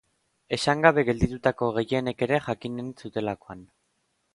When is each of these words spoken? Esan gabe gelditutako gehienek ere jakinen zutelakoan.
Esan 0.55 0.81
gabe 0.85 1.03
gelditutako 1.11 1.69
gehienek 1.77 2.27
ere 2.29 2.43
jakinen 2.49 2.93
zutelakoan. 3.05 3.67